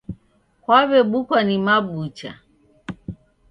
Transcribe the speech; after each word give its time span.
Kwaw'ebukwa 0.63 1.39
ni 1.47 1.55
mabucha. 1.65 2.31